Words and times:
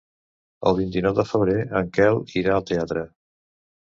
El 0.69 0.77
vint-i-nou 0.79 1.13
de 1.21 1.27
febrer 1.33 1.57
en 1.81 1.93
Quel 1.99 2.17
irà 2.43 2.57
al 2.59 2.67
teatre. 2.73 3.05